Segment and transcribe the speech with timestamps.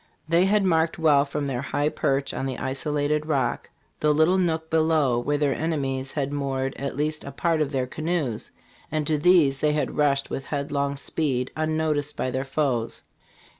[0.31, 3.69] 57 They had marked well from their high perch on the isolated Rock,
[3.99, 7.85] the little nook below, where their enemies had moored at least a part of their
[7.85, 8.49] canoes,
[8.91, 13.03] and to these they rushed with headlong speed, unnoticed by their foes.